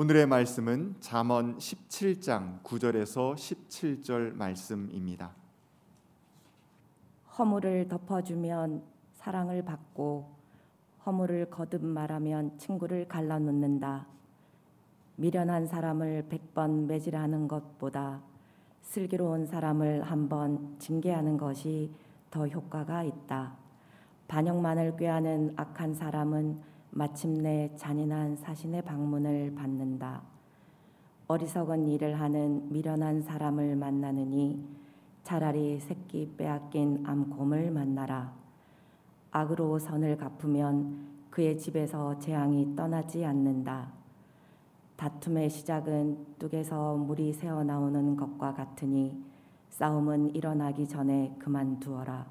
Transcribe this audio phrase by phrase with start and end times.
[0.00, 5.32] 오늘의 말씀은 잠언 17장 9절에서 17절 말씀입니다.
[7.36, 8.80] 허물을 덮어주면
[9.16, 10.30] 사랑을 받고
[11.04, 14.06] 허물을 거듭 말하면 친구를 갈라놓는다.
[15.16, 18.20] 미련한 사람을 백 번 매질하는 것보다
[18.82, 21.90] 슬기로운 사람을 한 번 징계하는 것이
[22.30, 23.52] 더 효과가 있다.
[24.28, 30.22] 반역만을 꾀하는 악한 사람은 마침내 잔인한 사신의 방문을 받는다.
[31.26, 34.64] 어리석은 일을 하는 미련한 사람을 만나느니
[35.22, 38.32] 차라리 새끼 빼앗긴 암곰을 만나라.
[39.30, 43.92] 악으로 선을 갚으면 그의 집에서 재앙이 떠나지 않는다.
[44.96, 49.22] 다툼의 시작은 뚝에서 물이 새어 나오는 것과 같으니
[49.68, 52.26] 싸움은 일어나기 전에 그만두어라.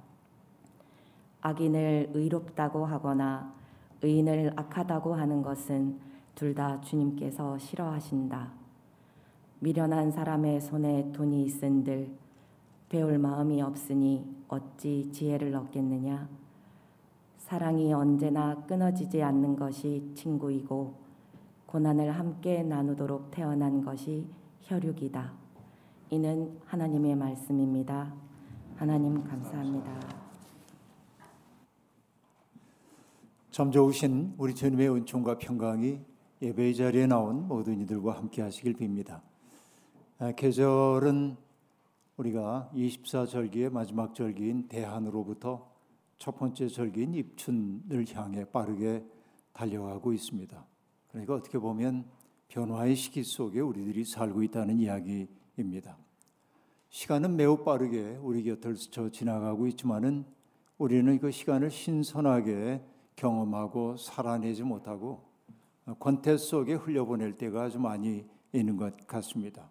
[1.42, 3.54] 악인을 의롭다고 하거나
[4.02, 6.00] 의인을 악하다고 하는 것은
[6.36, 8.52] 둘 다 주님께서 싫어하신다.
[9.60, 12.12] 미련한 사람의 손에 돈이 있은들
[12.90, 16.30] 배울 마음이 없으니 어찌 지혜를 얻겠느냐?
[17.38, 20.94] 사랑이 언제나 끊어지지 않는 것이 친구이고
[21.66, 24.28] 고난을 함께 나누도록 태어난 것이
[24.62, 25.34] 혈육이다.
[26.12, 28.14] 이는 하나님의 말씀입니다.
[28.76, 30.27] 하나님 감사합니다.
[33.58, 36.00] 참 좋으신 우리 주님의 은총과 평강이
[36.44, 39.22] 예배의 자리에 나온 모든 이들과 함께 하시길 빕니다.
[40.20, 41.36] 아, 계절은
[42.18, 45.72] 우리가 24절기의 마지막 절기인 대한으로부터
[46.20, 49.04] 첫 번째 절기인 입춘을 향해 빠르게
[49.54, 50.66] 달려가고 있습니다.
[51.08, 52.06] 그러니까 어떻게 보면
[52.50, 55.98] 변화의 시기 속에 우리들이 살고 있다는 이야기입니다.
[56.90, 60.26] 시간은 매우 빠르게 우리 곁을 스쳐 지나가고 있지만은
[60.78, 65.28] 우리는 그 시간을 신선하게 경험하고 살아내지 못하고
[66.00, 69.70] 권태 속에 흘려보낼 때가 아주 많이 있는 것 같습니다.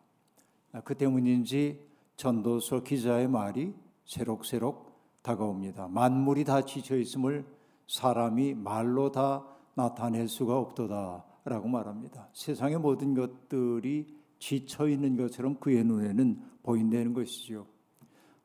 [0.85, 1.81] 그 때문인지
[2.17, 3.75] 전도서 기자의 말이
[4.05, 5.89] 새록새록 다가옵니다.
[5.89, 7.47] 만물이 다 지쳐 있음을
[7.89, 12.29] 사람이 말로 다 나타낼 수가 없도다라고 말합니다.
[12.33, 17.67] 세상의 모든 것들이 지쳐 있는 것처럼 그의 눈에는 보인다는 것이죠.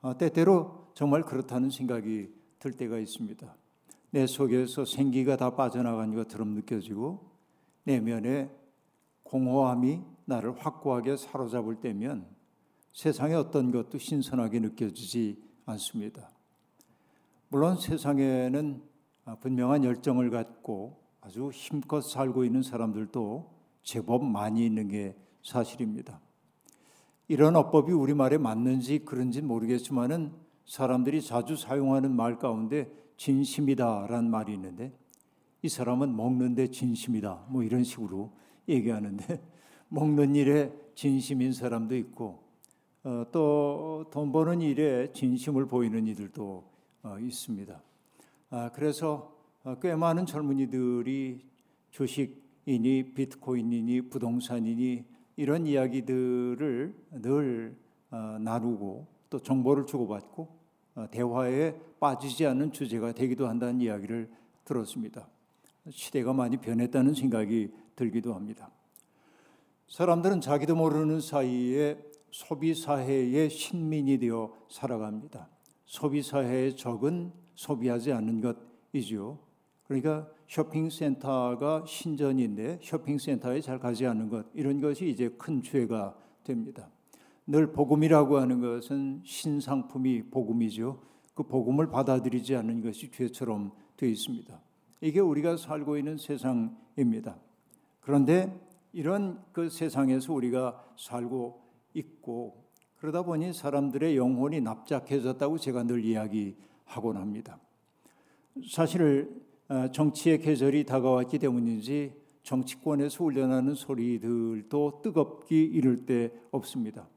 [0.02, 3.56] 아, 때때로 정말 그렇다는 생각이 들 때가 있습니다.
[4.12, 7.32] 내 속에서 생기가 다 빠져나간 것처럼 느껴지고
[7.86, 8.52] 내면에
[9.24, 12.28] 공허함이 나를 확고하게 사로잡을 때면
[12.94, 16.30] 세상의 어떤 것도 신선하게 느껴지지 않습니다.
[17.48, 18.82] 물론 세상에는
[19.40, 23.50] 분명한 열정을 갖고 아주 힘껏 살고 있는 사람들도
[23.84, 26.20] 제법 많이 있는 게 사실입니다.
[27.28, 30.34] 이런 어법이 우리말에 맞는지 그런지 모르겠지만은
[30.66, 34.92] 사람들이 자주 사용하는 말 가운데 진심이다라는 말이 있는데
[35.62, 37.46] 이 사람은 먹는데 진심이다.
[37.50, 38.32] 뭐 이런 식으로
[38.68, 39.40] 얘기하는데
[39.90, 42.42] 먹는 일에 진심인 사람도 있고
[43.04, 46.64] 어, 또돈 버는 일에 진심을 보이는 이들도
[47.04, 47.80] 어, 있습니다.
[48.50, 51.46] 아, 그래서 어, 꽤 많은 젊은이들이
[51.92, 55.06] 주식이니 비트코인이니 부동산이니
[55.36, 57.78] 이런 이야기들을 늘
[58.10, 60.61] 어, 나누고 또 정보를 주고받고 어,
[61.12, 64.30] 대화에 빠지지 않는 주제가 되기도 한다는 이야기를
[64.66, 65.28] 들었습니다.
[65.90, 68.72] 시대가 많이 변했다는 생각이 들기도 합니다.
[69.88, 71.98] 사람들은 자기도 모르는 사이에
[72.32, 75.50] 소비 사회의 신민이 되어 살아갑니다.
[75.86, 78.42] 소비 사회의 적은 소비하지 않는
[78.94, 79.38] 것이지요.
[79.84, 86.90] 그러니까 쇼핑센터가 신전인데 쇼핑센터에 잘 가지 않는 것 이런 것이 이제 큰 죄가 됩니다.
[87.52, 91.02] 늘 복음이라고 하는 것은 신상품이 복음이죠.
[91.34, 94.58] 그 복음을 받아들이지 않는 것이 죄처럼 되어 있습니다.
[95.02, 97.38] 이게 우리가 살고 있는 세상입니다.
[98.00, 98.58] 그런데
[98.94, 101.62] 이런 그 세상에서 우리가 살고
[101.94, 102.64] 있고
[103.00, 107.60] 그러다 보니 사람들의 영혼이 납작해졌다고 제가 늘 이야기하곤 합니다.
[108.70, 112.14] 사실 어, 정치의 계절이 다가왔기 때문인지
[112.44, 117.10] 정치권에서 울려나는 소리들도 뜨겁기 이를 데 없습니다.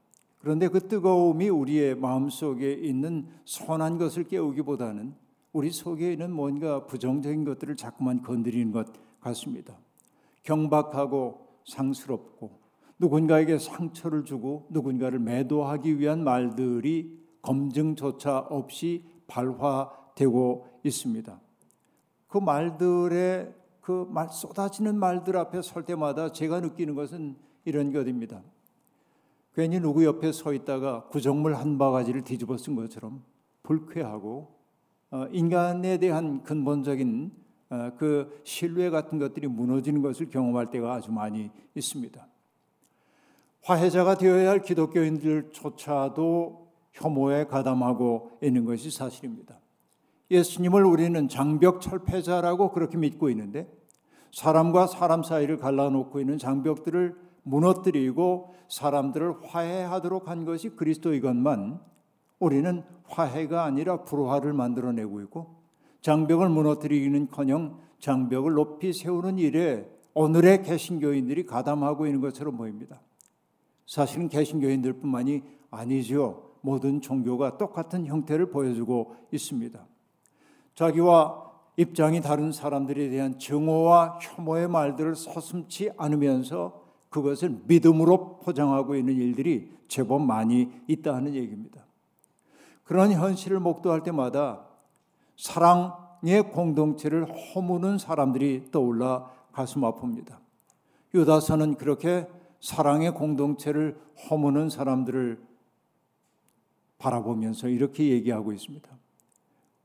[0.45, 5.15] 그런데 그 뜨거움이 우리의 마음 속에 있는 선한 것을 깨우기보다는
[5.53, 8.85] 우리 속에 있는 뭔가 부정적인 것들을 자꾸만 건드리는 것
[9.21, 9.75] 같습니다.
[10.43, 12.59] 경박하고 상스럽고
[12.99, 21.41] 누군가에게 상처를 주고 누군가를 매도하기 위한 말들이 검증조차 없이 발화되고 있습니다.
[22.27, 23.51] 그 말들의
[23.81, 28.43] 그 말 쏟아지는 말들 앞에 설 때마다 제가 느끼는 것은 이런 것입니다.
[29.55, 33.23] 괜히 누구 옆에 서 있다가 구정물 한 바가지를 뒤집어 쓴 것처럼
[33.63, 34.53] 불쾌하고
[35.11, 37.31] 어, 인간에 대한 근본적인
[37.69, 42.27] 어, 그 신뢰 같은 것들이 무너지는 것을 경험할 때가 아주 많이 있습니다.
[43.63, 49.57] 화해자가 되어야 할 기독교인들조차도 혐오에 가담하고 있는 것이 사실입니다.
[50.31, 53.71] 예수님을 우리는 장벽 철폐자라고 그렇게 믿고 있는데
[54.33, 61.79] 사람과 사람 사이를 갈라놓고 있는 장벽들을 무너뜨리고 사람들을 화해하도록 한 것이 그리스도이건만
[62.39, 65.55] 우리는 화해가 아니라 불화를 만들어내고 있고
[66.01, 73.01] 장벽을 무너뜨리기는커녕 장벽을 높이 세우는 일에 오늘의 개신교인들이 가담하고 있는 것처럼 보입니다.
[73.85, 76.51] 사실은 개신교인들뿐만이 아니죠.
[76.61, 79.85] 모든 종교가 똑같은 형태를 보여주고 있습니다.
[80.73, 86.84] 자기와 입장이 다른 사람들에 대한 증오와 혐오의 말들을 서슴지 않으면서
[87.15, 91.85] 그것을 믿음으로 포장하고 있는 일들이 제법 많이 있다는 얘기입니다.
[92.83, 94.65] 그런 현실을 목도할 때마다
[95.37, 100.39] 사랑의 공동체를 허무는 사람들이 떠올라 가슴 아픕니다.
[101.13, 102.27] 유다서는 그렇게
[102.59, 103.97] 사랑의 공동체를
[104.29, 105.41] 허무는 사람들을
[106.97, 108.89] 바라보면서 이렇게 얘기하고 있습니다.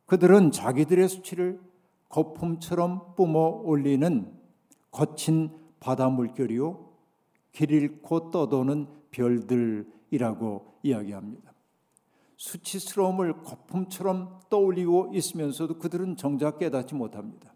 [0.06, 1.60] 그들은 자기들의 수치를
[2.08, 4.36] 거품처럼 뿜어 올리는
[4.90, 6.89] 거친 바다 물결이요
[7.52, 11.52] 길 잃고 떠도는 별들이라고 이야기합니다.
[12.36, 17.52] 수치스러움을 거품처럼 떠올리고 있으면서도 그들은 정작 깨닫지 못합니다.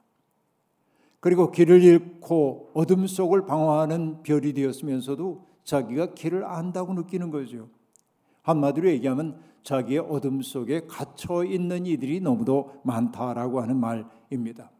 [1.20, 7.70] 그리고 길을 잃고 어둠 속을 방황하는 별이 되었으면서도 자기가 길을 안다고 느끼는 거죠.
[8.42, 14.70] 한마디로 얘기하면 자기의 어둠 속에 갇혀 있는 이들이 너무도 많다라고 하는 말입니다.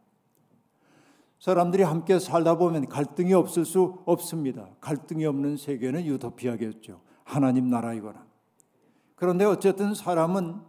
[1.39, 4.69] 사람들이 함께 살다 보면 갈등이 없을 수 없습니다.
[4.81, 7.01] 갈등이 없는 세계는 유토피아겠죠.
[7.23, 8.25] 하나님 나라이거나.
[9.15, 10.59] 그런데 어쨌든 사람은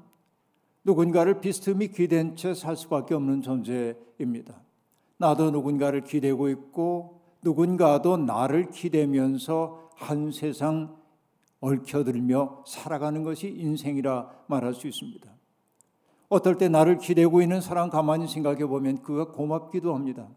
[0.84, 4.60] 누군가를 비스듬히 기댄 채 살 수밖에 없는 존재입니다.
[5.18, 10.96] 나도 누군가를 기대고 있고 누군가도 나를 기대면서 한 세상
[11.60, 15.28] 얽혀들며 살아가는 것이 인생이라 말할 수 있습니다.
[16.28, 20.28] 어떨 때 나를 기대고 있는 사람 가만히 생각해 보면 그가 고맙기도 합니다.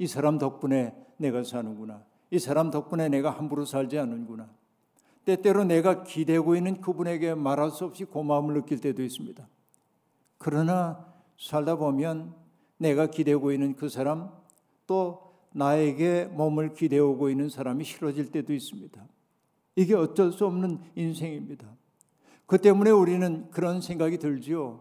[0.00, 2.02] 이 사람 덕분에 내가 사는구나.
[2.30, 4.48] 이 사람 덕분에 내가 함부로 살지 않는구나.
[5.26, 9.46] 때때로 내가 기대고 있는 그분에게 말할 수 없이 고마움을 느낄 때도 있습니다.
[10.38, 11.06] 그러나
[11.38, 12.34] 살다 보면
[12.78, 14.30] 내가 기대고 있는 그 사람
[14.86, 19.04] 또 나에게 몸을 기대오고 있는 사람이 싫어질 때도 있습니다.
[19.76, 21.66] 이게 어쩔 수 없는 인생입니다.
[22.46, 24.80] 그 때문에 우리는 그런 생각이 들지요.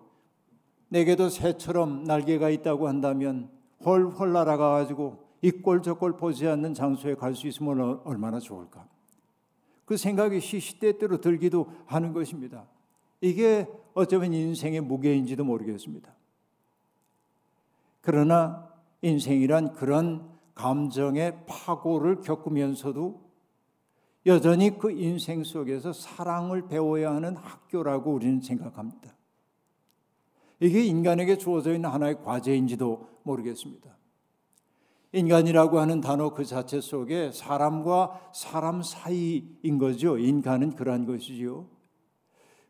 [0.88, 7.16] 내게도 새처럼 날개가 있다고 한다면 헐헐 날아가 가지고 이 꼴 저 꼴 보지 않는 장소에
[7.16, 8.86] 갈 수 있으면 얼마나 좋을까.
[9.86, 12.68] 그 생각이 시시때때로 들기도 하는 것입니다.
[13.22, 16.14] 이게 어쩌면 인생의 무게인지도 모르겠습니다.
[18.02, 18.70] 그러나
[19.02, 23.30] 인생이란 그런 감정의 파고를 겪으면서도
[24.26, 29.14] 여전히 그 인생 속에서 사랑을 배워야 하는 학교라고 우리는 생각합니다.
[30.60, 33.98] 이게 인간에게 주어져 있는 하나의 과제인지도 모르겠습니다.
[35.12, 40.18] 인간이라고 하는 단어 그 자체 속에 사람과 사람 사이인 거죠.
[40.18, 41.68] 인간은 그러한 것이지요.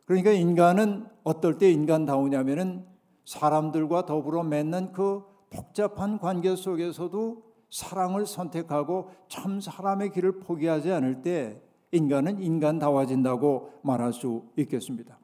[0.06, 2.86] 그러니까 인간은 어떨 때 인간다우냐면은
[3.26, 11.62] 사람들과 더불어 맺는 그 복잡한 관계 속에서도 사랑을 선택하고 참 사람의 길을 포기하지 않을 때
[11.92, 15.20] 인간은 인간다워진다고 말할 수 있겠습니다.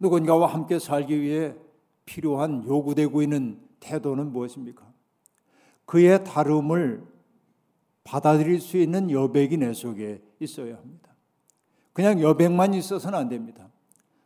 [0.00, 1.54] 누군가와 함께 살기 위해
[2.04, 4.84] 필요한 요구되고 있는 태도는 무엇입니까?
[5.84, 7.06] 그의 다름을
[8.04, 11.14] 받아들일 수 있는 여백이 내 속에 있어야 합니다.
[11.92, 13.68] 그냥 여백만 있어서는 안 됩니다.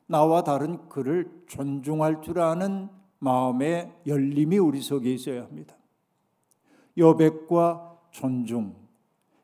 [0.07, 2.89] 나와 다른 그를 존중할 줄 아는
[3.21, 5.77] 마음의 열림이 우리 속에 있어야 합니다.
[6.97, 8.75] 여백과 존중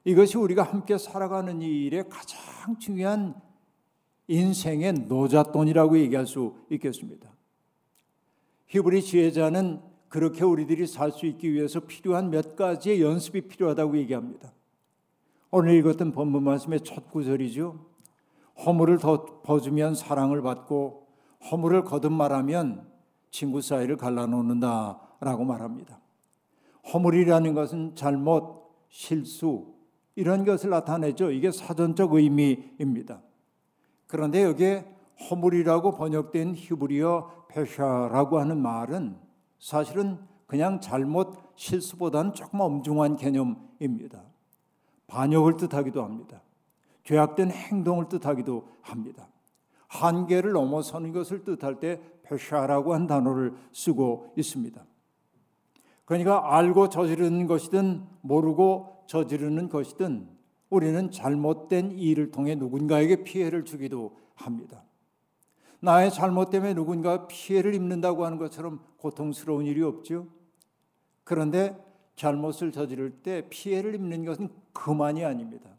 [0.04, 3.34] 이것이 우리가 함께 살아가는 일의 가장 중요한
[4.28, 7.30] 인생의 노잣돈이라고 얘기할 수 있겠습니다.
[8.68, 14.52] 히브리 지혜자는 그렇게 우리들이 살 수 있기 위해서 필요한 몇 가지의 연습이 필요하다고 얘기합니다.
[15.50, 17.78] 오늘 읽었던 본문 말씀의 첫 구절이죠.
[18.64, 21.06] 허물을 더 퍼주면 사랑을 받고
[21.50, 22.86] 허물을 거듭 말하면
[23.30, 26.00] 친구 사이를 갈라놓는다라고 말합니다.
[26.92, 29.74] 허물이라는 것은 잘못, 실수
[30.14, 31.30] 이런 것을 나타내죠.
[31.30, 33.20] 이게 사전적 의미입니다.
[34.06, 34.86] 그런데 여기에
[35.28, 39.25] 허물이라고 번역된 히브리어 페샤라고 하는 말은
[39.58, 44.22] 사실은 그냥 잘못 실수보다는 조금 엄중한 개념입니다.
[45.06, 46.42] 반역을 뜻하기도 합니다.
[47.04, 49.28] 죄악된 행동을 뜻하기도 합니다.
[49.88, 54.84] 한계를 넘어서는 것을 뜻할 때 페샤라고 한 단어를 쓰고 있습니다.
[56.04, 60.28] 그러니까 알고 저지르는 것이든 모르고 저지르는 것이든
[60.70, 64.85] 우리는 잘못된 일을 통해 누군가에게 피해를 주기도 합니다.
[65.80, 70.26] 나의 잘못 때문에 누군가 피해를 입는다고 하는 것처럼 고통스러운 일이 없죠.
[71.24, 71.76] 그런데
[72.16, 75.70] 잘못을 저지를 때 피해를 입는 것은 그만이 아닙니다.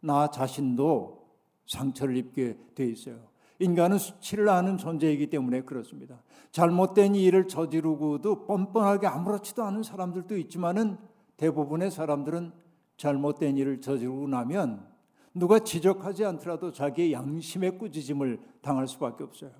[0.00, 1.26] 나 자신도
[1.66, 3.28] 상처를 입게 돼 있어요.
[3.58, 6.22] 인간은 수치를 아는 존재이기 때문에 그렇습니다.
[6.50, 10.96] 잘못된 일을 저지르고도 뻔뻔하게 아무렇지도 않은 사람들도 있지만은
[11.36, 12.52] 대부분의 사람들은
[12.96, 14.89] 잘못된 일을 저지르고 나면
[15.34, 19.52] 누가 지적하지 않더라도 자기의 양심의 꾸짖음을 당할 수밖에 없어요.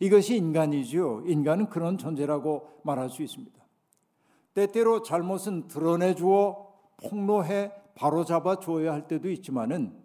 [0.00, 1.22] 이것이 인간이죠.
[1.26, 3.62] 인간은 그런 존재라고 말할 수 있습니다.
[4.54, 9.96] 때때로 잘못은 드러내 주어 폭로해 바로잡아 주어야 할 때도 있지만은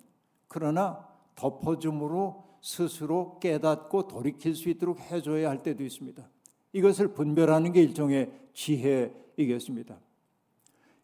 [0.48, 6.28] 그러나 덮어줌으로 스스로 깨닫고 돌이킬 수 있도록 해줘야 할 때도 있습니다.
[6.74, 9.98] 이것을 분별하는 게 일종의 지혜이겠습니다.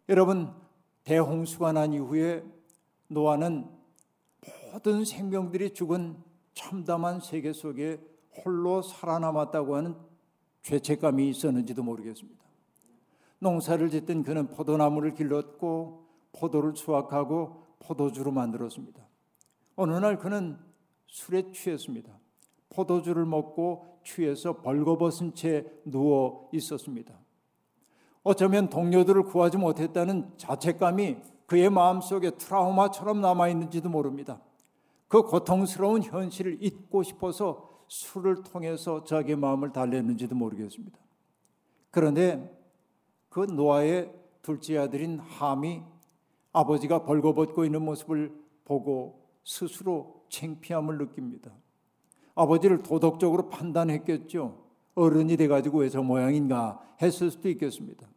[0.10, 0.51] 여러분
[1.03, 2.44] 대홍수가 난 이후에
[3.07, 3.69] 노아는
[4.72, 6.17] 모든 생명들이 죽은
[6.53, 8.00] 참담한 세계 속에
[8.43, 9.95] 홀로 살아남았다고 하는
[10.63, 12.43] 죄책감이 있었는지도 모르겠습니다.
[13.39, 19.05] 농사를 짓던 그는 포도나무를 길렀고 포도를 수확하고 포도주로 만들었습니다.
[19.75, 20.57] 어느 날 그는
[21.07, 22.12] 술에 취했습니다.
[22.69, 27.13] 포도주를 먹고 취해서 벌거벗은 채 누워 있었습니다.
[28.24, 34.41] 어쩌면 동료들을 구하지 못했다는 자책감이 그의 마음속에 트라우마처럼 남아 있는지도 모릅니다.
[35.07, 40.97] 그 고통스러운 현실을 잊고 싶어서 술을 통해서 자기 마음을 달랬는지도 모르겠습니다.
[41.91, 42.51] 그런데
[43.29, 45.83] 그 노아의 둘째 아들인 함이
[46.51, 48.33] 아버지가 벌거벗고 있는 모습을
[48.65, 51.51] 보고 스스로 창피함을 느낍니다.
[52.35, 54.63] 아버지를 도덕적으로 판단했겠죠.
[54.95, 58.07] 어른이 돼가지고 왜 저 모양인가 했을 수도 있겠습니다.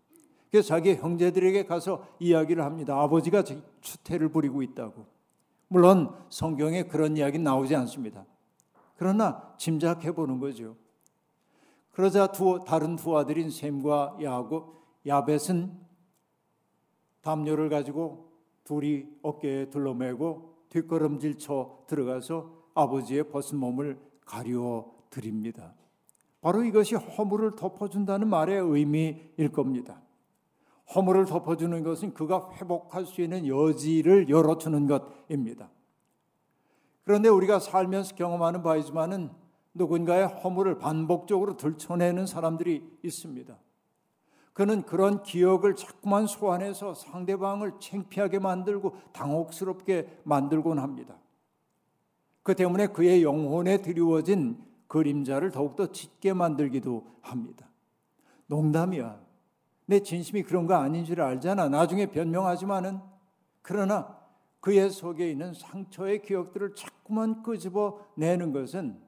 [0.51, 3.01] 그래서 자기 형제들에게 가서 이야기를 합니다.
[3.01, 3.43] 아버지가
[3.81, 5.07] 추태를 부리고 있다고.
[5.69, 8.25] 물론 성경에 그런 이야기 나오지 않습니다.
[8.97, 10.77] 그러나 짐작해 보는 거죠.
[11.93, 14.77] 그러자 두 다른 두 아들인 셈과 야고
[15.07, 15.73] 야벳은
[17.23, 18.31] 담요를 가지고
[18.65, 25.75] 둘이 어깨에 둘러매고 뒷걸음질 쳐 들어가서 아버지의 벗은 몸을 가리워 드립니다.
[26.41, 30.01] 바로 이것이 허물을 덮어준다는 말의 의미일 겁니다.
[30.95, 35.71] 허물을 덮어주는 것은 그가 회복할 수 있는 여지를 열어주는 것입니다.
[37.05, 39.31] 그런데 우리가 살면서 경험하는 바이지만은
[39.75, 43.57] 누군가의 허물을 반복적으로 들춰내는 사람들이 있습니다.
[44.53, 51.19] 그는 그런 기억을 자꾸만 소환해서 상대방을 창피하게 만들고 당혹스럽게 만들곤 합니다.
[52.43, 57.69] 그 때문에 그의 영혼에 드리워진 그림자를 더욱더 짙게 만들기도 합니다.
[58.47, 59.26] 농담이야.
[59.87, 61.69] 내 진심이 그런 거 아닌 줄 알잖아.
[61.69, 63.01] 나중에 변명하지만은
[63.63, 64.17] 그러나
[64.61, 68.99] 그의 속에 있는 상처의 기억들을 자꾸만 끄집어 내는 것은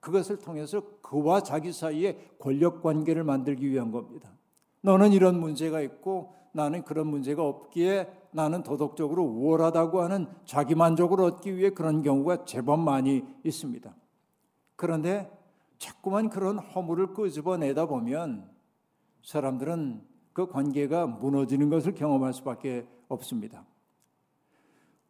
[0.00, 4.30] 그것을 통해서 그와 자기 사이에 권력 관계를 만들기 위한 겁니다.
[4.82, 11.56] 너는 이런 문제가 있고 나는 그런 문제가 없기에 나는 도덕적으로 우월하다고 하는 자기 만족을 얻기
[11.56, 13.94] 위해 그런 경우가 제법 많이 있습니다.
[14.74, 15.30] 그런데
[15.78, 18.48] 자꾸만 그런 허물을 끄집어내다 보면
[19.22, 23.64] 사람들은 그 관계가 무너지는 것을 경험할 수밖에 없습니다.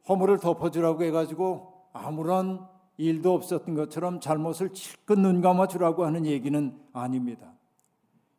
[0.08, 7.54] 허물을 덮어주라고 해가지고 아무런 일도 없었던 것처럼 잘못을 칠끗 눈 감아주라고 하는 얘기는 아닙니다.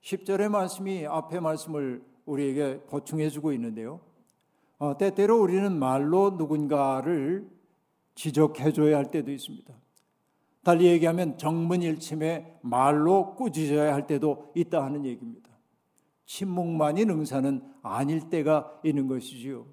[0.02, 4.00] 10절의 말씀이 앞의 말씀을 우리에게 보충해주고 있는데요.
[4.78, 7.50] 어, 때때로 우리는 말로 누군가를
[8.16, 9.74] 지적해줘야 할 때도 있습니다.
[10.64, 15.41] 달리 얘기하면 정문일침에 말로 꾸짖어야 할 때도 있다 하는 얘기입니다.
[16.32, 19.66] 침묵만이 능사는 아닐 때가 있는 것이지요.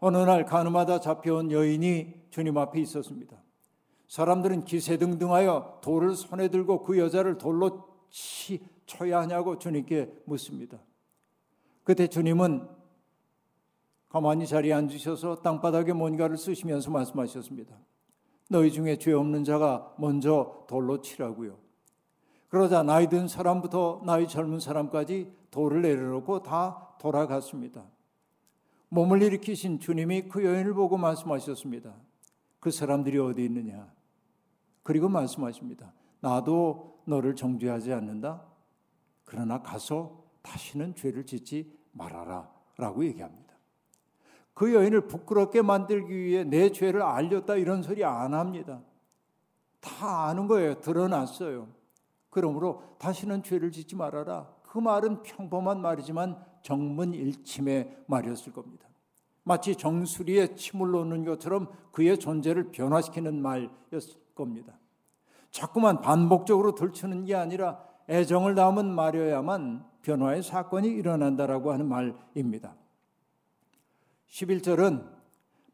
[0.00, 3.36] 어느 날 가늠하다 잡혀온 여인이 주님 앞에 있었습니다.
[4.08, 10.78] 사람들은 기세등등하여 돌을 손에 들고 그 여자를 돌로 치, 쳐야 하냐고 주님께 묻습니다.
[11.84, 12.66] 그때 주님은
[14.08, 17.76] 가만히 자리에 앉으셔서 땅바닥에 뭔가를 쓰시면서 말씀하셨습니다.
[18.48, 21.61] 너희 중에 죄 없는 자가 먼저 돌로 치라고요.
[22.52, 27.82] 그러자 나이 든 사람부터 나이 젊은 사람까지 돌을 내려놓고 다 돌아갔습니다.
[28.90, 31.94] 몸을 일으키신 주님이 그 여인을 보고 말씀하셨습니다.
[32.60, 33.90] 그 사람들이 어디 있느냐?
[34.82, 35.94] 그리고 말씀하십니다.
[36.20, 38.42] 나도 너를 정죄하지 않는다.
[39.24, 42.50] 그러나 가서 다시는 죄를 짓지 말아라.
[42.76, 43.54] 라고 얘기합니다.
[44.52, 48.82] 그 여인을 부끄럽게 만들기 위해 내 죄를 알렸다 이런 소리 안 합니다.
[49.80, 50.80] 다 아는 거예요.
[50.80, 51.80] 드러났어요.
[52.32, 54.48] 그러므로 다시는 죄를 짓지 말아라.
[54.62, 58.88] 그 말은 평범한 말이지만 정문일침의 말이었을 겁니다.
[59.44, 64.78] 마치 정수리에 침을 놓는 것처럼 그의 존재를 변화시키는 말이었을 겁니다.
[65.50, 72.74] 자꾸만 반복적으로 들추는 게 아니라 애정을 담은 말이어야만 변화의 사건이 일어난다라고 하는 말입니다.
[74.30, 75.06] 11절은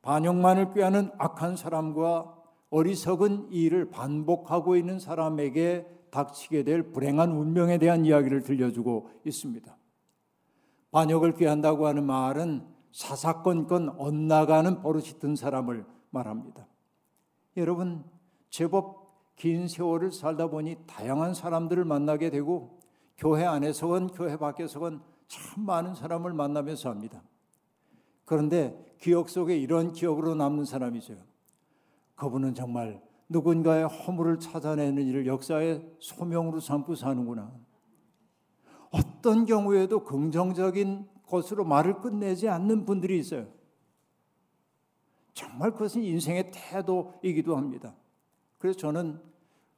[0.03, 2.35] 반역만을 꾀하는 악한 사람과
[2.71, 9.77] 어리석은 일을 반복하고 있는 사람에게 닥치게 될 불행한 운명에 대한 이야기를 들려주고 있습니다.
[10.91, 16.67] 반역을 꾀한다고 하는 말은 사사건건 엇나가는 버릇이 든 사람을 말합니다.
[17.57, 18.05] 여러분,
[18.51, 22.81] 제법 긴 세월을 살다 보니 다양한 사람들을 만나게 되고
[23.17, 27.23] 교회 안에서건 교회 밖에서건 참 많은 사람을 만나면서 합니다.
[28.25, 31.17] 그런데 기억 속에 이런 기억으로 남는 사람이죠.
[32.17, 37.53] 그분은 정말 누군가의 허물을 찾아내는 일을 역사의 소명으로 삼고 사는구나.
[38.91, 43.49] 어떤 경우에도 긍정적인 것으로 말을 끝내지 않는 분들이 있어요.
[45.35, 47.95] 정말 그것은 인생의 태도이기도 합니다.
[48.57, 49.21] 그래서 저는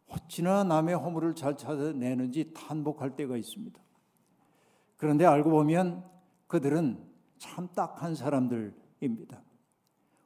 [0.09, 3.81] 어찌나 남의 허물을 잘 찾아내는지 탄복할 때가 있습니다.
[4.97, 6.05] 그런데 알고 보면
[6.47, 7.05] 그들은
[7.39, 9.43] 참 딱한 사람들입니다.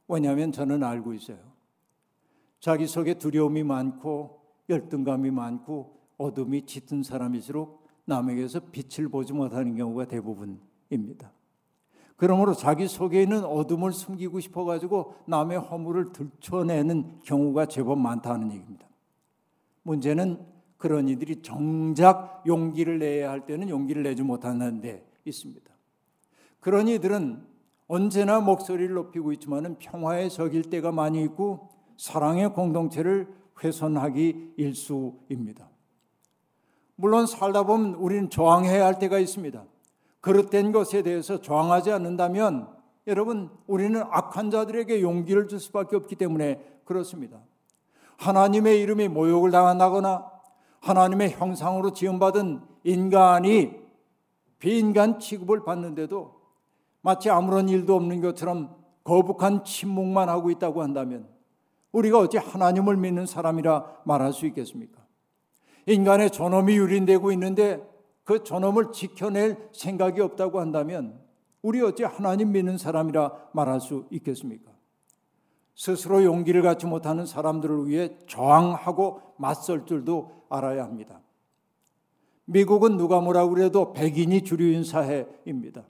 [0.09, 1.54] 왜냐하면 저는 알고 있어요.
[2.65, 4.41] 자기 속에 두려움이 많고
[4.71, 11.31] 열등감이 많고 어둠이 짙은 사람일수록 남에게서 빛을 보지 못하는 경우가 대부분입니다.
[12.17, 18.87] 그러므로 자기 속에 있는 어둠을 숨기고 싶어 가지고 남의 허물을 들춰내는 경우가 제법 많다는 얘기입니다.
[19.83, 20.39] 문제는
[20.79, 25.71] 그런 이들이 정작 용기를 내야 할 때는 용기를 내지 못하는 데 있습니다.
[26.61, 27.45] 그런 이들은
[27.89, 33.29] 언제나 목소리를 높이고 있지만은 평화에 적일 때가 많이 있고 사랑의 공동체를
[33.63, 35.69] 훼손하기 일수입니다.
[36.97, 39.65] 물론 살다 보면 우리는 저항해야 할 때가 있습니다.
[40.21, 42.69] 그릇된 것에 대해서 저항하지 않는다면
[43.07, 47.41] 여러분 우리는 악한 자들에게 용기를 줄 수밖에 없기 때문에 그렇습니다.
[48.17, 50.31] 하나님의 이름이 모욕을 당한다거나
[50.81, 53.73] 하나님의 형상으로 지음받은 인간이
[54.59, 56.41] 비인간 취급을 받는데도
[57.03, 61.34] 마치 아무런 일도 없는 것처럼 거북한 침묵만 하고 있다고 한다면
[61.95, 65.01] 우리가 어찌 하나님을 믿는 사람이라 말할 수 있겠습니까?
[65.87, 67.81] 인간의 존엄이 유린되고 있는데
[68.25, 71.21] 그 존엄을 지켜낼 생각이 없다고 한다면
[71.63, 74.73] 우리 어찌 하나님 믿는 사람이라 말할 수 있겠습니까?
[75.77, 81.21] 스스로 용기를 갖지 못하는 사람들을 위해 저항하고 맞설 줄도 알아야 합니다.
[82.47, 85.85] 미국은 누가 뭐라 그래도 백인이 주류인 사회입니다.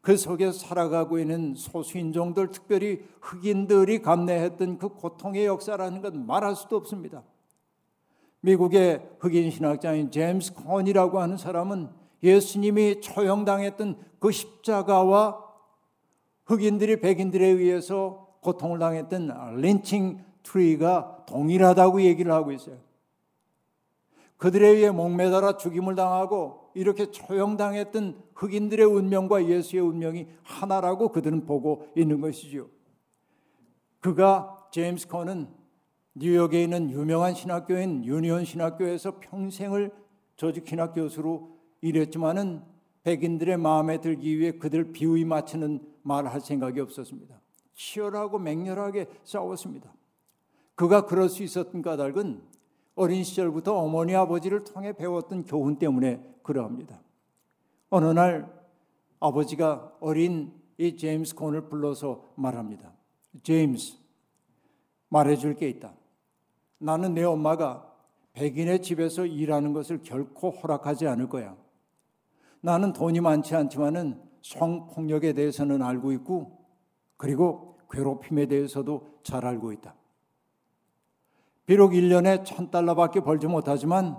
[0.00, 7.22] 그 속에 살아가고 있는 소수인종들, 특별히 흑인들이 감내했던 그 고통의 역사라는 건 말할 수도 없습니다.
[8.40, 11.90] 미국의 흑인 신학자인 제임스 콘이라고 하는 사람은
[12.22, 15.44] 예수님이 처형당했던 그 십자가와
[16.46, 22.78] 흑인들이 백인들에 의해서 고통을 당했던 린칭 트리가 동일하다고 얘기를 하고 있어요.
[24.38, 32.20] 그들에 의해 목매달아 죽임을 당하고 이렇게 처형당했던 흑인들의 운명과 예수의 운명이 하나라고 그들은 보고 있는
[32.20, 32.68] 것이죠.
[34.00, 35.48] 그가 제임스 컨은
[36.14, 39.92] 뉴욕에 있는 유명한 신학교인 유니온 신학교에서 평생을
[40.36, 42.62] 조직 신학 교수로 일했지만은
[43.02, 47.40] 백인들의 마음에 들기 위해 그들 비위 맞추는 말을 할 생각이 없었습니다.
[47.74, 49.92] 치열하고 맹렬하게 싸웠습니다.
[50.74, 52.42] 그가 그럴 수 있었던 까닭은
[52.94, 57.00] 어린 시절부터 어머니 아버지를 통해 배웠던 교훈 때문에 그러합니다.
[57.88, 58.52] 어느 날
[59.20, 62.92] 아버지가 어린 이 제임스 콘을 불러서 말합니다.
[63.42, 63.98] 제임스,
[65.08, 65.94] 말해줄 게 있다.
[66.78, 67.86] 나는 내 엄마가
[68.32, 71.56] 백인의 집에서 일하는 것을 결코 허락하지 않을 거야.
[72.60, 76.58] 나는 돈이 많지 않지만은 성폭력에 대해서는 알고 있고,
[77.16, 79.94] 그리고 괴롭힘에 대해서도 잘 알고 있다.
[81.70, 84.18] 비록 1년에 1000달러밖에 벌지 못하지만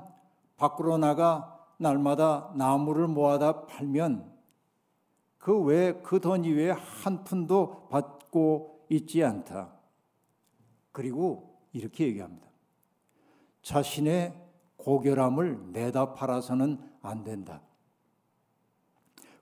[0.56, 4.32] 밖으로 나가 날마다 나무를 모아다 팔면
[5.38, 9.70] 그 외에 그 돈 이외에 한 푼도 받고 있지 않다.
[10.94, 12.48] 그리고 이렇게 얘기합니다.
[13.64, 14.34] 자신의
[14.78, 17.60] 고결함을 내다 팔아서는 안 된다.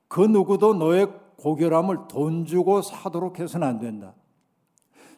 [0.07, 4.15] 그 누구도 너의 고결함을 돈 주고 사도록 해서는 안 된다.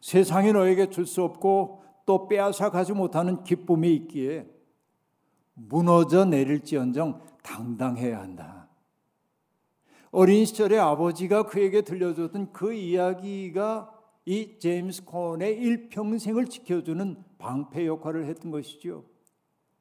[0.02, 4.48] 세상이 너에게 줄 수 없고 또 빼앗아 가지 못하는 기쁨이 있기에
[5.54, 8.68] 무너져 내릴지언정 당당해야 한다.
[10.12, 18.52] 어린 시절에 아버지가 그에게 들려줬던 그 이야기가 이 제임스 콘의 일평생을 지켜주는 방패 역할을 했던
[18.52, 19.06] 것이죠.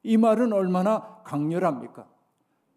[0.03, 2.07] 이 말은 얼마나 강렬합니까?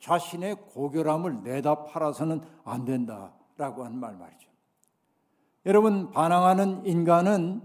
[0.01, 4.51] 자신의 고결함을 내다 팔아서는 안 된다라고 하는 말 말이죠.
[5.65, 7.63] 여러분 반항하는 인간은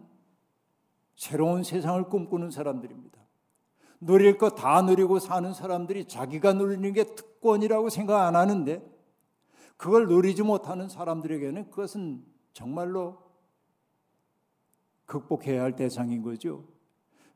[1.19, 3.19] 새로운 세상을 꿈꾸는 사람들입니다.
[3.99, 8.81] 누릴 거다 누리고 사는 사람들이 자기가 누리는 게 특권이라고 생각 안 하는데
[9.75, 13.17] 그걸 누리지 못하는 사람들에게는 그것은 정말로
[15.07, 16.63] 극복해야 할 대상인 거죠.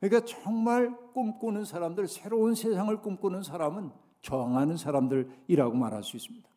[0.00, 3.90] 그러니까 정말 꿈꾸는 사람들, 새로운 세상을 꿈꾸는 사람은
[4.22, 6.48] 저항하는 사람들이라고 말할 수 있습니다.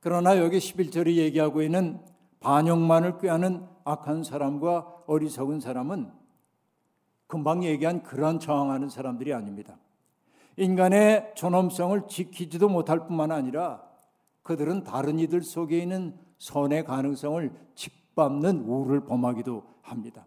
[0.00, 1.98] 그러나 여기 11절이 얘기하고 있는
[2.40, 6.10] 반역만을 꾀하는 악한 사람과 어리석은 사람은
[7.26, 9.78] 금방 얘기한 그런 저항하는 사람들이 아닙니다.
[10.56, 13.82] 인간의 존엄성을 지키지도 못할 뿐만 아니라
[14.42, 20.26] 그들은 다른 이들 속에 있는 선의 가능성을 짓밟는 우를 범하기도 합니다.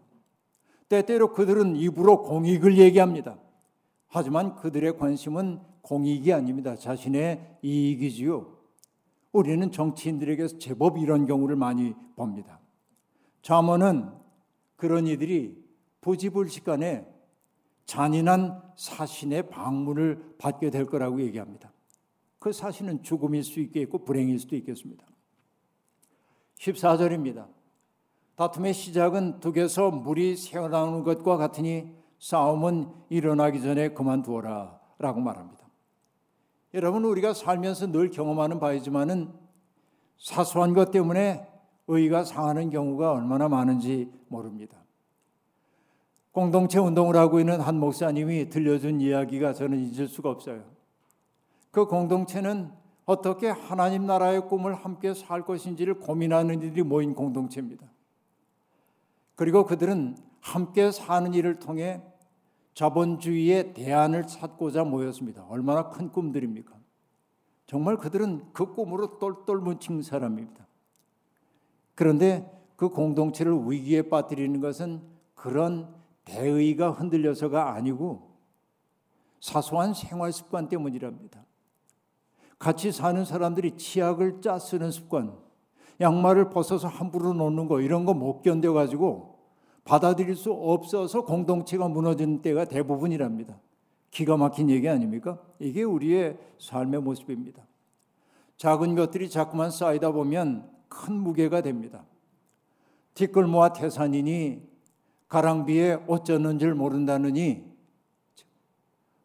[0.88, 3.36] 때때로 그들은 입으로 공익을 얘기합니다.
[4.08, 6.76] 하지만 그들의 관심은 공익이 아닙니다.
[6.76, 8.51] 자신의 이익이지요.
[9.32, 12.60] 우리는 정치인들에게서 제법 이런 경우를 많이 봅니다.
[13.40, 14.10] 잠언은
[14.76, 15.62] 그런 이들이
[16.00, 17.06] 부지불식간에
[17.86, 21.72] 잔인한 사신의 방문을 받게 될 거라고 얘기합니다.
[22.38, 25.04] 그 사신은 죽음일 수 있겠고 불행일 수도 있겠습니다.
[26.58, 27.48] 14절입니다.
[28.36, 35.61] 다툼의 시작은 둑에서 물이 새어나오는 것과 같으니 싸움은 일어나기 전에 그만두어라 라고 말합니다.
[36.74, 39.32] 여러분 우리가 살면서 늘 경험하는 바이지만은
[40.18, 41.46] 사소한 것 때문에
[41.88, 44.78] 의가 상하는 경우가 얼마나 많은지 모릅니다.
[46.30, 50.64] 공동체 운동을 하고 있는 한 목사님이 들려준 이야기가 저는 잊을 수가 없어요.
[51.70, 52.70] 그 공동체는
[53.04, 57.86] 어떻게 하나님 나라의 꿈을 함께 살 것인지를 고민하는 이들이 모인 공동체입니다.
[59.34, 62.00] 그리고 그들은 함께 사는 일을 통해
[62.74, 65.44] 자본주의의 대안을 찾고자 모였습니다.
[65.48, 66.74] 얼마나 큰 꿈들입니까?
[67.66, 70.66] 정말 그들은 그 꿈으로 똘똘 뭉친 사람입니다.
[71.94, 75.02] 그런데 그 공동체를 위기에 빠뜨리는 것은
[75.34, 78.30] 그런 대의가 흔들려서가 아니고
[79.40, 81.44] 사소한 생활 습관 때문이랍니다.
[82.58, 85.36] 같이 사는 사람들이 치약을 짜 쓰는 습관,
[86.00, 89.31] 양말을 벗어서 함부로 놓는 거 이런 거 못 견뎌 가지고
[89.84, 93.58] 받아들일 수 없어서 공동체가 무너지는 때가 대부분이랍니다.
[94.10, 95.40] 기가 막힌 얘기 아닙니까?
[95.58, 97.66] 이게 우리의 삶의 모습입니다.
[98.58, 102.04] 작은 것들이 자꾸만 쌓이다 보면 큰 무게가 됩니다.
[103.14, 104.62] 티끌모아 태산이니
[105.28, 107.72] 가랑비에 어쩌는 줄 모른다느니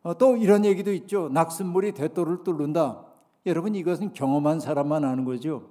[0.03, 1.27] 어, 또 이런 얘기도 있죠.
[1.29, 3.05] 낙순물이 대도를 뚫는다.
[3.45, 5.69] 여러분 이것은 경험한 사람만 아는 거죠.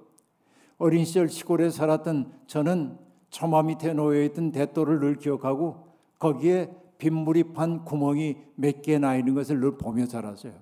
[0.77, 5.87] 어린 시절 시골에 살았던 저는 처마 밑에 놓여 있던 대도를 늘 기억하고
[6.19, 10.53] 거기에 빗물이 판 구멍이 몇 개 나 있는 것을 늘 보며 자랐어요.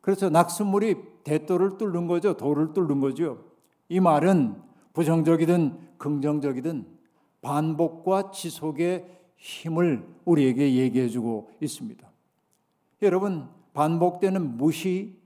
[0.00, 2.36] 그래서 낙순물이 대도를 뚫는 거죠.
[2.36, 3.44] 돌을 뚫는 거죠.
[3.88, 4.56] 이 말은
[4.92, 6.86] 부정적이든 긍정적이든
[7.42, 9.06] 반복과 지속의
[9.36, 12.06] 힘을 우리에게 얘기해 주고 있습니다.
[13.02, 15.16] 여러분, 반복되는 무시,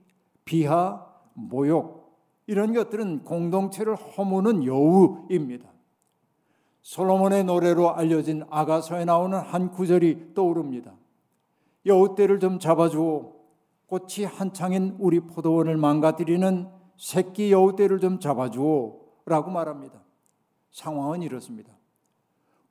[0.45, 2.15] 비하, 모욕,
[2.47, 5.67] 이런 것들은 공동체를 허무는 여우입니다.
[6.85, 10.93] 솔로몬의 노래로 알려진 아가서에 나오는 한 구절이 떠오릅니다.
[11.83, 13.33] 여우떼를 좀 잡아주오.
[13.87, 19.01] 꽃이 한창인 우리 포도원을 망가뜨리는 새끼 여우떼를 좀 잡아주오.
[19.25, 19.99] 라고 말합니다.
[20.69, 21.73] 상황은 이렇습니다.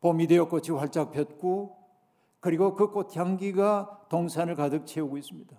[0.01, 1.77] 봄이 되어 꽃이 활짝 폈고
[2.39, 5.57] 그리고 그 꽃향기가 동산을 가득 채우고 있습니다.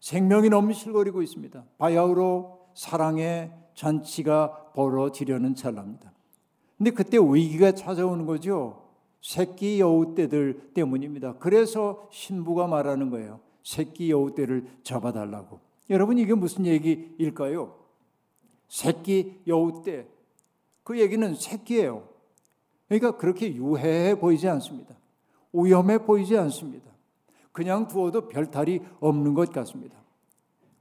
[0.00, 1.62] 생명이 넘실거리고 있습니다.
[1.76, 6.13] 바야흐로 사랑의 잔치가 벌어지려는 찰나입니다.
[6.76, 8.84] 근데 그때 위기가 찾아오는 거죠.
[9.22, 11.38] 새끼 여우 떼들 때문입니다.
[11.38, 13.40] 그래서 신부가 말하는 거예요.
[13.62, 15.60] 새끼 여우 떼를 잡아달라고.
[15.90, 17.74] 여러분 이게 무슨 얘기일까요?
[18.68, 20.06] 새끼 여우 떼.
[20.82, 22.08] 그 얘기는 새끼예요.
[22.88, 24.94] 그러니까 그렇게 유해해 보이지 않습니다.
[25.52, 26.90] 위험해 보이지 않습니다.
[27.52, 29.96] 그냥 두어도 별탈이 없는 것 같습니다.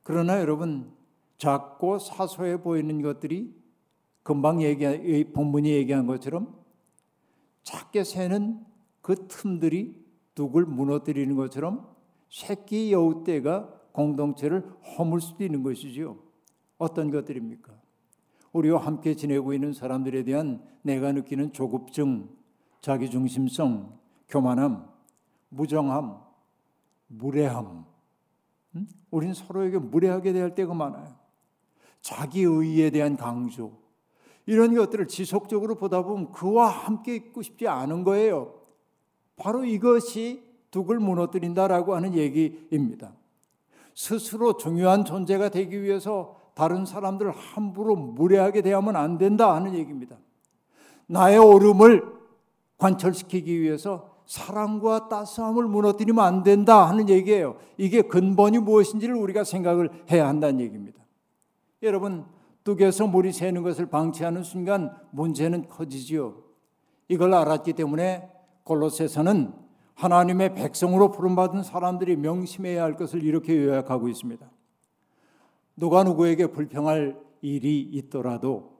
[0.01, 0.91] 그러나 여러분
[1.37, 3.53] 작고 사소해 보이는 것들이
[4.23, 6.55] 금방 얘기 본문이 얘기한 것처럼
[7.63, 8.65] 작게 새는
[9.01, 10.03] 그 틈들이
[10.35, 11.87] 둑을 무너뜨리는 것처럼
[12.29, 14.61] 새끼 여우 떼가 공동체를
[14.97, 16.17] 허물 수도 있는 것이지요.
[16.77, 17.71] 어떤 것들입니까?
[18.53, 22.29] 우리와 함께 지내고 있는 사람들에 대한 내가 느끼는 조급증,
[22.81, 24.87] 자기중심성, 교만함,
[25.49, 26.19] 무정함,
[27.07, 27.85] 무례함.
[28.75, 28.87] 음?
[29.11, 31.15] 우린 서로에게 무례하게 대할 때가 많아요.
[32.01, 33.82] 자기 의에 대한 강조.
[34.45, 38.53] 이런 것들을 지속적으로 보다 보면 그와 함께 있고 싶지 않은 거예요.
[39.35, 43.13] 바로 이것이 둑을 무너뜨린다라고 하는 얘기입니다.
[43.95, 50.17] 스스로 중요한 존재가 되기 위해서 다른 사람들을 함부로 무례하게 대하면 안 된다 하는 얘기입니다.
[51.07, 52.03] 나의 오름을
[52.77, 57.57] 관철시키기 위해서 사랑과 따스함을 무너뜨리면 안 된다 하는 얘기예요.
[57.77, 61.03] 이게 근본이 무엇인지를 우리가 생각을 해야 한다는 얘기입니다.
[61.81, 62.25] 여러분,
[62.63, 66.41] 뚝에서 물이 새는 것을 방치하는 순간 문제는 커지지요.
[67.07, 68.29] 이걸 알았기 때문에
[68.63, 69.53] 골로새서는
[69.95, 74.49] 하나님의 백성으로 부름받은 사람들이 명심해야 할 것을 이렇게 요약하고 있습니다.
[75.75, 78.77] 누가 누구에게 불평할 일이 있더라도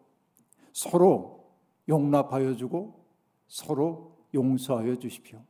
[0.71, 1.45] 서로
[1.89, 3.05] 용납하여 주고
[3.47, 5.41] 서로 용서하여 주십시오.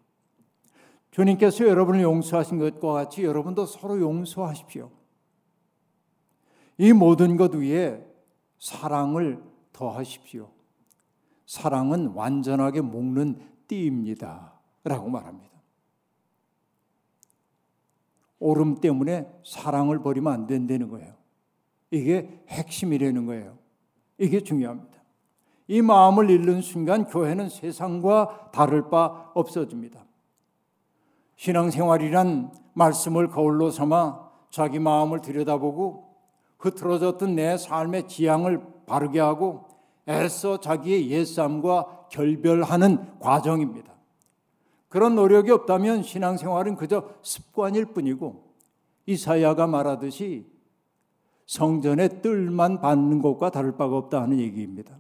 [1.12, 4.90] 주님께서 여러분을 용서하신 것과 같이 여러분도 서로 용서하십시오.
[6.80, 8.04] 이 모든 것 위에
[8.64, 10.50] 사랑을 더하십시오.
[11.46, 14.54] 사랑은 완전하게 묶는 띠입니다.
[14.86, 15.52] 라고 말합니다.
[18.40, 21.14] 오름 때문에 사랑을 버리면 안 된다는 거예요.
[21.92, 23.58] 이게 핵심이라는 거예요.
[24.18, 24.98] 이게 중요합니다.
[25.68, 30.06] 이 마음을 잃는 순간 교회는 세상과 다를 바 없어집니다.
[31.36, 36.13] 신앙생활이란 말씀을 거울로 삼아 자기 마음을 들여다보고
[36.64, 39.68] 흐트러졌던 내 삶의 지향을 바르게 하고
[40.08, 43.94] 애써 자기의 옛삶과 결별하는 과정입니다.
[44.88, 48.54] 그런 노력이 없다면 신앙생활은 그저 습관일 뿐이고
[49.06, 50.46] 이사야가 말하듯이
[51.46, 54.98] 성전의 뜰만 받는 것과 다를 바가 없다 하는 얘기입니다.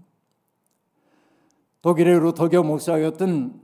[1.81, 3.61] 독일의 루터교 목사였던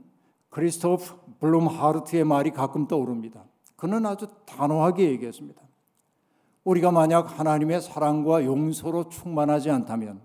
[0.48, 3.44] 크리스토프 블룸하르트의 말이 가끔 떠오릅니다.
[3.76, 5.69] 그는 아주 단호하게 얘기했습니다.
[6.64, 10.20] 우리가 만약 하나님의 사랑과 용서로 충만하지 않다면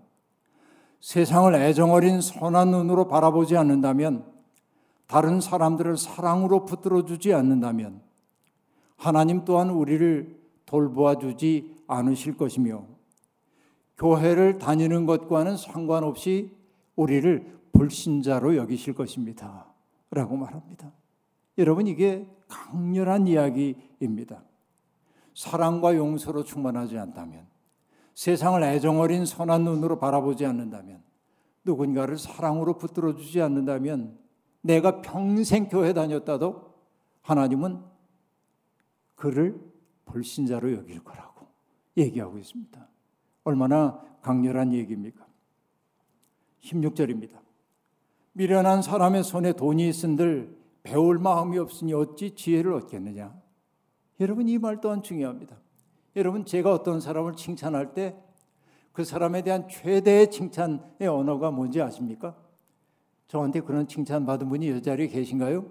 [1.00, 4.24] 세상을 애정어린 선한 눈으로 바라보지 않는다면
[5.06, 8.00] 다른 사람들을 사랑으로 붙들어 주지 않는다면
[8.96, 12.84] 하나님 또한 우리를 돌보아 주지 않으실 것이며
[13.98, 16.50] 교회를 다니는 것과는 상관없이
[16.96, 19.66] 우리를 불신자로 여기실 것입니다.
[20.10, 20.92] 라고 말합니다.
[21.58, 24.42] 여러분, 이게 강렬한 이야기입니다.
[25.36, 27.46] 사랑과 용서로 충만하지 않다면,
[28.14, 31.02] 세상을 애정어린 선한 눈으로 바라보지 않는다면,
[31.62, 34.18] 누군가를 사랑으로 붙들어 주지 않는다면,
[34.62, 36.74] 내가 평생 교회 다녔다도
[37.20, 37.82] 하나님은
[39.14, 39.60] 그를
[40.06, 41.46] 불신자로 여길 거라고
[41.98, 42.88] 얘기하고 있습니다.
[43.44, 45.26] 얼마나 강렬한 얘기입니까?
[46.62, 47.38] 16절입니다.
[48.32, 53.45] 미련한 사람의 손에 돈이 있은들 배울 마음이 없으니 어찌 지혜를 얻겠느냐.
[54.20, 55.56] 여러분 이 말 또한 중요합니다.
[56.16, 58.26] 여러분 제가 어떤 사람을 칭찬할 때
[58.96, 62.34] 그 사람에 대한 최대의 칭찬의 언어가 뭔지 아십니까?
[63.28, 65.70] 저한테 그런 칭찬 받은 분이 이 자리에 계신가요?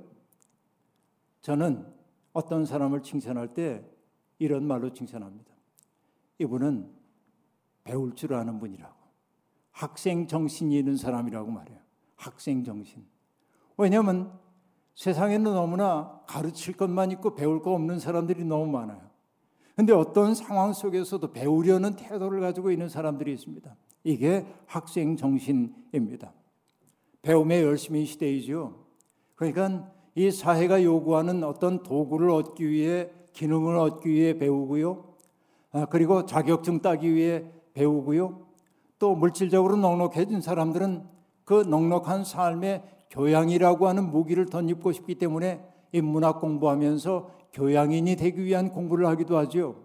[1.42, 1.92] 저는
[2.34, 3.84] 어떤 사람을 칭찬할 때
[4.38, 5.52] 이런 말로 칭찬합니다.
[6.38, 6.88] 이분은
[7.84, 8.94] 배울 줄 아는 분이라고.
[9.72, 11.80] 학생 정신이 있는 사람이라고 말해요.
[12.16, 13.08] 학생 정신.
[13.76, 14.38] 왜냐하면
[14.96, 19.02] 세상에는 너무나 가르칠 것만 있고 배울 거 없는 사람들이 너무 많아요.
[19.76, 23.76] 근데 어떤 상황 속에서도 배우려는 태도를 가지고 있는 사람들이 있습니다.
[24.06, 26.34] 이게 학생 정신입니다.
[27.22, 28.86] 배움의 열심인 시대이죠.
[29.36, 35.16] 그러니까 이 사회가 요구하는 어떤 도구를 얻기 위해 기능을 얻기 위해 배우고요.
[35.74, 38.46] 아, 그리고 자격증 따기 위해 배우고요.
[38.98, 41.04] 또 물질적으로 넉넉해진 사람들은
[41.44, 42.84] 그 넉넉한 삶의
[43.16, 49.84] 교양이라고 하는 무기를 덧입고 싶기 때문에 인문학 공부하면서 교양인이 되기 위한 공부를 하기도 하죠.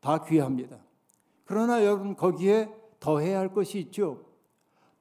[0.00, 0.78] 다 귀합니다.
[1.44, 2.68] 그러나 여러분 거기에
[3.00, 4.24] 더해야 할 것이 있죠.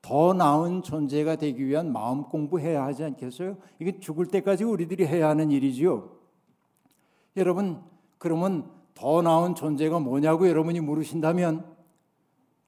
[0.01, 3.57] 더 나은 존재가 되기 위한 마음 공부해야 하지 않겠어요?
[3.79, 6.09] 이게 죽을 때까지 우리들이 해야 하는 일이지요.
[7.35, 7.83] 여러분,
[8.17, 11.65] 그러면 더 나은 존재가 뭐냐고 여러분이 물으신다면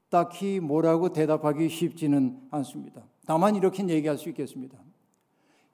[0.09, 3.03] 딱히 뭐라고 대답하기 쉽지는 않습니다.
[3.29, 4.75] 다만 이렇게 얘기할 수 있겠습니다.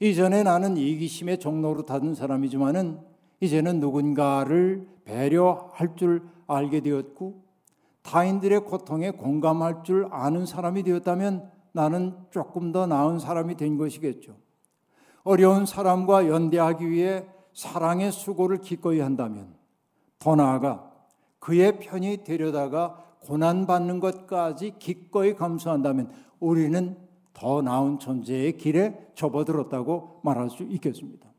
[0.02, 3.00] 이전에 나는 이기심의 종로로 타던 사람이지만은
[3.40, 7.46] 이제는 누군가를 배려할 줄 알게 되었고
[8.02, 14.36] 타인들의 고통에 공감할 줄 아는 사람이 되었다면 나는 조금 더 나은 사람이 된 것이겠죠.
[15.24, 19.56] 어려운 사람과 연대하기 위해 사랑의 수고를 기꺼이 한다면
[20.20, 20.92] 더 나아가
[21.40, 27.05] 그의 편이 되려다가 고난받는 것까지 기꺼이 감수한다면 우리는
[27.36, 31.30] 더 나은 존재의 길에 접어들었다고 말할 수 있겠습니다.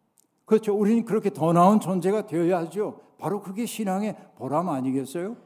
[0.45, 0.77] 그렇죠.
[0.77, 3.01] 우리는 그렇게 더 나은 존재가 되어야죠.
[3.19, 5.37] 바로 그게 신앙의 보람 아니겠어요?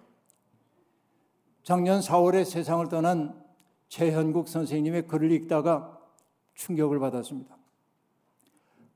[1.63, 3.41] 작년 4월에 세상을 떠난
[3.89, 5.99] 최현국 선생님의 글을 읽다가
[6.55, 7.57] 충격을 받았습니다.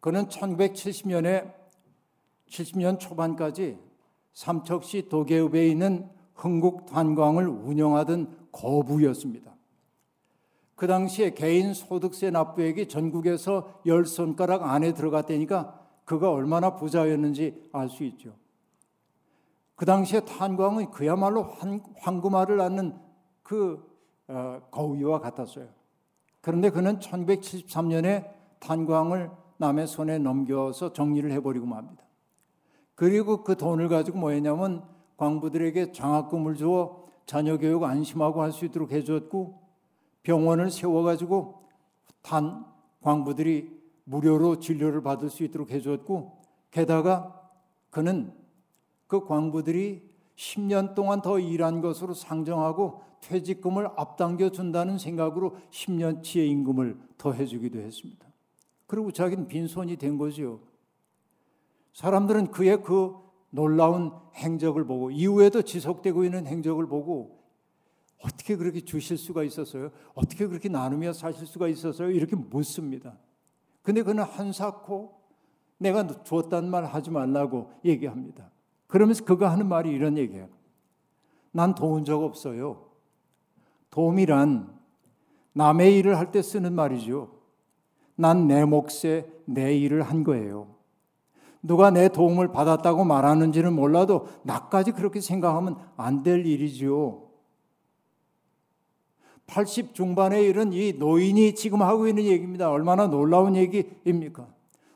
[0.00, 1.52] 그는 1970년에
[2.48, 3.78] 70년 초반까지
[4.32, 9.53] 삼척시 도계읍에 있는 흥국관광을 운영하던 거부였습니다.
[10.74, 18.04] 그 당시에 개인 소득세 납부액이 전국에서 열 손가락 안에 들어갔다니까 그가 얼마나 부자였는지 알 수
[18.04, 18.34] 있죠.
[19.76, 21.52] 그 당시에 탄광은 그야말로
[21.98, 22.96] 황금알을 낳는
[23.42, 23.92] 그
[24.28, 25.68] 어, 거위와 같았어요.
[26.40, 32.02] 그런데 그는 1973년에 탄광을 남의 손에 넘겨서 정리를 해버리고 맙니다.
[32.94, 34.84] 그리고 그 돈을 가지고 뭐 했냐면
[35.16, 39.63] 광부들에게 장학금을 주어 자녀 교육 안심하고 할 수 있도록 해줬고
[40.24, 41.62] 병원을 세워가지고
[42.22, 42.66] 단
[43.02, 43.70] 광부들이
[44.04, 47.48] 무료로 진료를 받을 수 있도록 해줬고 게다가
[47.90, 48.32] 그는
[49.06, 57.32] 그 광부들이 10년 동안 더 일한 것으로 상정하고 퇴직금을 앞당겨 준다는 생각으로 10년치의 임금을 더
[57.32, 58.26] 해 주기도 했습니다.
[58.86, 60.60] 그리고 자기는 빈손이 된 거죠.
[61.92, 63.14] 사람들은 그의 그
[63.50, 67.43] 놀라운 행적을 보고 이후에도 지속되고 있는 행적을 보고
[68.20, 69.90] 어떻게 그렇게 주실 수가 있었어요?
[70.14, 72.10] 어떻게 그렇게 나누며 사실 수가 있었어요?
[72.10, 73.16] 이렇게 묻습니다.
[73.82, 75.12] 근데 그는 한사코
[75.78, 78.50] 내가 주었단 말 하지 말라고 얘기합니다.
[78.86, 80.48] 그러면서 그가 하는 말이 이런 얘기예요.
[81.52, 82.86] 난 도운 적 없어요.
[83.90, 84.72] 도움이란
[85.52, 87.30] 남의 일을 할 때 쓰는 말이죠.
[88.16, 90.74] 난 내 몫에 내 일을 한 거예요.
[91.62, 97.23] 누가 내 도움을 받았다고 말하는지는 몰라도 나까지 그렇게 생각하면 안 될 일이지요.
[99.46, 102.70] 80 중반에 이른 이 노인이 지금 하고 있는 얘기입니다.
[102.70, 104.48] 얼마나 놀라운 얘기입니까?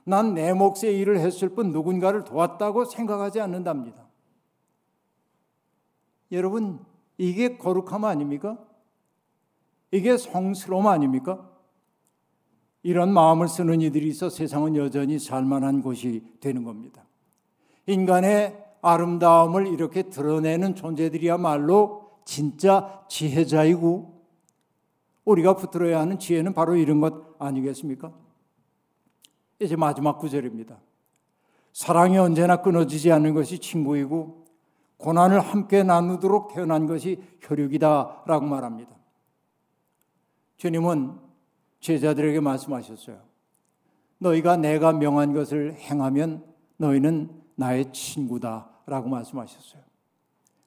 [0.04, 4.06] 난 내 몫의 일을 했을 뿐 누군가를 도왔다고 생각하지 않는답니다.
[6.32, 6.78] 여러분,
[7.18, 8.58] 이게 거룩함 아닙니까?
[9.90, 11.50] 이게 성스러움 아닙니까?
[12.82, 17.04] 이런 마음을 쓰는 이들이 있어 세상은 여전히 살만한 곳이 되는 겁니다.
[17.87, 24.17] 인간의 아름다움을 이렇게 드러내는 존재들이야말로 진짜 지혜자이고
[25.28, 28.12] 우리가 붙들어야 하는 지혜는 바로 이런 것 아니겠습니까?
[29.60, 30.78] 이제 마지막 구절입니다.
[31.72, 34.46] 사랑이 언제나 끊어지지 않는 것이 친구이고
[34.96, 38.96] 고난을 함께 나누도록 태어난 것이 혈육이다라고 말합니다.
[40.56, 41.18] 주님은
[41.80, 43.20] 제자들에게 말씀하셨어요.
[44.18, 46.44] 너희가 내가 명한 것을 행하면
[46.78, 49.82] 너희는 나의 친구다라고 말씀하셨어요.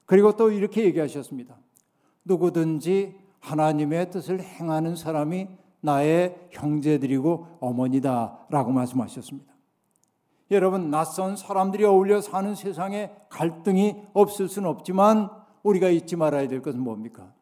[0.06, 1.56] 그리고 또 이렇게 얘기하셨습니다.
[2.24, 5.48] 누구든지 하나님의 뜻을 행하는 사람이
[5.80, 9.52] 나의 형제들이고 어머니다라고 말씀하셨습니다.
[10.52, 15.30] 여러분 낯선 사람들이 어울려 사는 세상에 갈등이 없을 수는 없지만
[15.62, 17.32] 우리가 잊지 말아야 될 것은 뭡니까?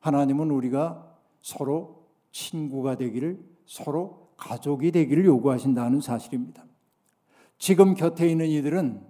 [0.00, 1.06] 하나님은 우리가
[1.42, 6.64] 서로 친구가 되기를 서로 가족이 되기를 요구하신다는 사실입니다.
[7.58, 9.04] 지금 곁에 있는 이들은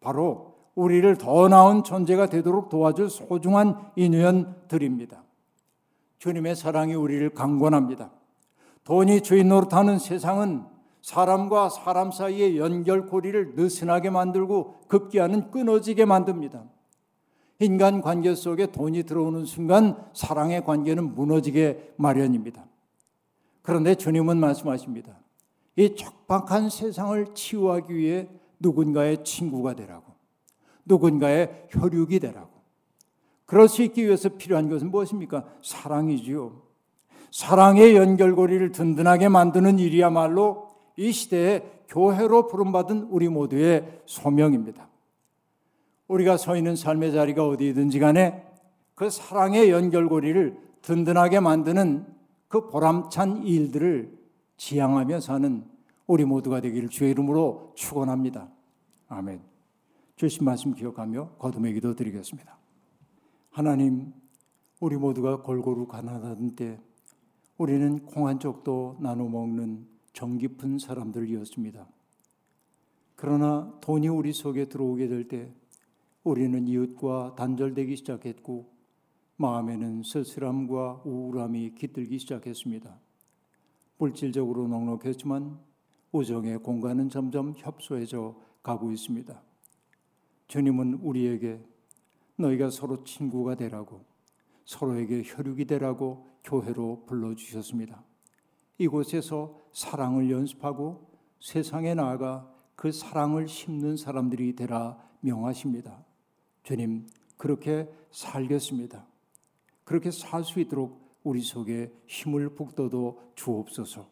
[0.00, 5.22] 바로 우리를 더 나은 존재가 되도록 도와줄 소중한 인연들입니다.
[6.22, 8.12] 주님의 사랑이 우리를 강권합니다.
[8.84, 10.62] 돈이 주인 노릇하는 세상은
[11.00, 16.62] 사람과 사람 사이의 연결고리를 느슨하게 만들고 급기야는 끊어지게 만듭니다.
[17.58, 22.66] 인간 관계 속에 돈이 들어오는 순간 사랑의 관계는 무너지게 마련입니다.
[23.62, 25.18] 그런데 주님은 말씀하십니다.
[25.74, 28.28] 이 척박한 세상을 치유하기 위해
[28.60, 30.12] 누군가의 친구가 되라고,
[30.84, 32.51] 누군가의 혈육이 되라고.
[33.52, 35.44] 그럴 수 있기 위해서 필요한 것은 무엇입니까?
[35.60, 36.62] 사랑이지요.
[37.30, 44.88] 사랑의 연결고리를 든든하게 만드는 일이야말로 이 시대에 교회로 부름받은 우리 모두의 소명입니다.
[46.08, 48.42] 우리가 서 있는 삶의 자리가 어디든지 간에
[48.94, 52.06] 그 사랑의 연결고리를 든든하게 만드는
[52.48, 54.16] 그 보람찬 일들을
[54.56, 55.62] 지향하며 사는
[56.06, 58.48] 우리 모두가 되기를 주의 이름으로 축원합니다.
[59.08, 59.42] 아멘.
[60.16, 62.61] 주신 말씀 기억하며 거듭의 기도 드리겠습니다.
[63.52, 64.14] 하나님,
[64.80, 66.80] 우리 모두가 골고루 가난하던 때
[67.58, 71.86] 우리는 콩한 쪽도 나눠 먹는 정 깊은 사람들이었습니다.
[73.14, 75.52] 그러나 돈이 우리 속에 들어오게 될 때
[76.24, 78.72] 우리는 이웃과 단절되기 시작했고
[79.36, 82.98] 마음에는 쓸쓸함과 우울함이 깃들기 시작했습니다.
[83.98, 85.58] 물질적으로 넉넉했지만
[86.12, 89.42] 우정의 공간은 점점 협소해져 가고 있습니다.
[90.48, 91.60] 주님은 우리에게
[92.36, 94.04] 너희가 서로 친구가 되라고
[94.64, 98.02] 서로에게 혈육이 되라고 교회로 불러주셨습니다.
[98.78, 101.08] 이곳에서 사랑을 연습하고
[101.40, 106.04] 세상에 나아가 그 사랑을 심는 사람들이 되라 명하십니다.
[106.62, 107.06] 주님,
[107.36, 109.06] 그렇게 살겠습니다.
[109.84, 114.08] 그렇게 살 수 있도록 우리 속에 힘을 북돋워 주옵소서.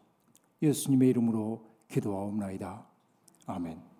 [0.61, 2.85] 예수님의 이름으로 기도하옵나이다.
[3.47, 3.90] 아멘.